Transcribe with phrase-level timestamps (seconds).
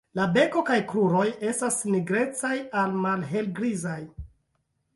[0.17, 4.01] La beko kaj kruroj estas nigrecaj al malhelgrizaj.